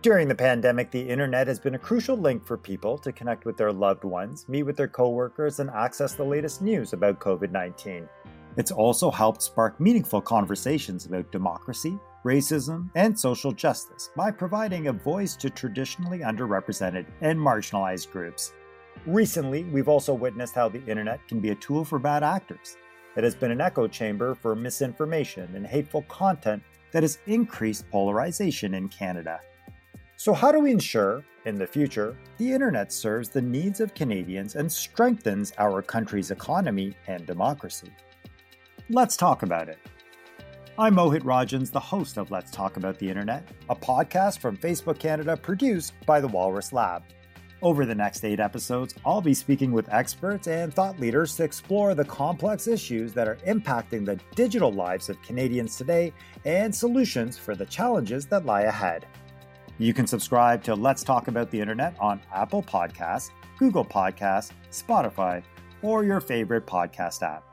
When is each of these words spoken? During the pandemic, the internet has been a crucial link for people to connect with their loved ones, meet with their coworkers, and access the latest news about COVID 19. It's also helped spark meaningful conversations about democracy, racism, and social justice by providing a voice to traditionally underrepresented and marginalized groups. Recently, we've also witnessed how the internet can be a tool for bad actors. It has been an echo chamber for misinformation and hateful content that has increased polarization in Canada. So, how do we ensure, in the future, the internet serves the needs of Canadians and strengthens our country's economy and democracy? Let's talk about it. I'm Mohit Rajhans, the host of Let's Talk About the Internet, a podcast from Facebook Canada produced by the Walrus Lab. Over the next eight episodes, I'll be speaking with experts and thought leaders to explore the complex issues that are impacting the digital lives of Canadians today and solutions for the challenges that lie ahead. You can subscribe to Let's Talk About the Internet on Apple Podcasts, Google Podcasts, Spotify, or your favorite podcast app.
During 0.00 0.28
the 0.28 0.34
pandemic, 0.34 0.92
the 0.92 1.08
internet 1.08 1.48
has 1.48 1.58
been 1.58 1.74
a 1.74 1.78
crucial 1.78 2.16
link 2.16 2.46
for 2.46 2.56
people 2.56 2.98
to 2.98 3.10
connect 3.10 3.44
with 3.44 3.56
their 3.56 3.72
loved 3.72 4.04
ones, 4.04 4.48
meet 4.48 4.62
with 4.62 4.76
their 4.76 4.86
coworkers, 4.86 5.58
and 5.58 5.68
access 5.70 6.14
the 6.14 6.22
latest 6.22 6.62
news 6.62 6.92
about 6.92 7.18
COVID 7.18 7.50
19. 7.50 8.08
It's 8.56 8.70
also 8.70 9.10
helped 9.10 9.42
spark 9.42 9.80
meaningful 9.80 10.20
conversations 10.20 11.06
about 11.06 11.32
democracy, 11.32 11.98
racism, 12.24 12.90
and 12.94 13.18
social 13.18 13.50
justice 13.50 14.10
by 14.16 14.30
providing 14.30 14.86
a 14.86 14.92
voice 14.92 15.34
to 15.34 15.50
traditionally 15.50 16.20
underrepresented 16.20 17.06
and 17.20 17.36
marginalized 17.36 18.12
groups. 18.12 18.52
Recently, 19.04 19.64
we've 19.64 19.88
also 19.88 20.14
witnessed 20.14 20.54
how 20.54 20.68
the 20.68 20.84
internet 20.86 21.26
can 21.26 21.40
be 21.40 21.50
a 21.50 21.56
tool 21.56 21.84
for 21.84 21.98
bad 21.98 22.22
actors. 22.22 22.76
It 23.16 23.24
has 23.24 23.34
been 23.34 23.50
an 23.50 23.60
echo 23.60 23.88
chamber 23.88 24.36
for 24.36 24.54
misinformation 24.54 25.56
and 25.56 25.66
hateful 25.66 26.02
content 26.02 26.62
that 26.92 27.02
has 27.02 27.18
increased 27.26 27.90
polarization 27.90 28.74
in 28.74 28.88
Canada. 28.88 29.40
So, 30.20 30.32
how 30.32 30.50
do 30.50 30.58
we 30.58 30.72
ensure, 30.72 31.22
in 31.44 31.54
the 31.54 31.64
future, 31.64 32.16
the 32.38 32.52
internet 32.52 32.92
serves 32.92 33.28
the 33.28 33.40
needs 33.40 33.78
of 33.78 33.94
Canadians 33.94 34.56
and 34.56 34.70
strengthens 34.70 35.52
our 35.58 35.80
country's 35.80 36.32
economy 36.32 36.96
and 37.06 37.24
democracy? 37.24 37.92
Let's 38.90 39.16
talk 39.16 39.44
about 39.44 39.68
it. 39.68 39.78
I'm 40.76 40.96
Mohit 40.96 41.22
Rajhans, 41.22 41.70
the 41.70 41.78
host 41.78 42.16
of 42.16 42.32
Let's 42.32 42.50
Talk 42.50 42.76
About 42.76 42.98
the 42.98 43.08
Internet, 43.08 43.48
a 43.70 43.76
podcast 43.76 44.40
from 44.40 44.56
Facebook 44.56 44.98
Canada 44.98 45.36
produced 45.36 45.92
by 46.04 46.20
the 46.20 46.26
Walrus 46.26 46.72
Lab. 46.72 47.04
Over 47.62 47.86
the 47.86 47.94
next 47.94 48.24
eight 48.24 48.40
episodes, 48.40 48.96
I'll 49.06 49.20
be 49.20 49.34
speaking 49.34 49.70
with 49.70 49.88
experts 49.92 50.48
and 50.48 50.74
thought 50.74 50.98
leaders 50.98 51.36
to 51.36 51.44
explore 51.44 51.94
the 51.94 52.04
complex 52.04 52.66
issues 52.66 53.12
that 53.12 53.28
are 53.28 53.38
impacting 53.46 54.04
the 54.04 54.18
digital 54.34 54.72
lives 54.72 55.08
of 55.10 55.22
Canadians 55.22 55.76
today 55.76 56.12
and 56.44 56.74
solutions 56.74 57.38
for 57.38 57.54
the 57.54 57.66
challenges 57.66 58.26
that 58.26 58.46
lie 58.46 58.62
ahead. 58.62 59.06
You 59.80 59.94
can 59.94 60.08
subscribe 60.08 60.64
to 60.64 60.74
Let's 60.74 61.04
Talk 61.04 61.28
About 61.28 61.52
the 61.52 61.60
Internet 61.60 61.94
on 62.00 62.20
Apple 62.34 62.64
Podcasts, 62.64 63.30
Google 63.58 63.84
Podcasts, 63.84 64.50
Spotify, 64.72 65.42
or 65.82 66.02
your 66.02 66.20
favorite 66.20 66.66
podcast 66.66 67.22
app. 67.22 67.47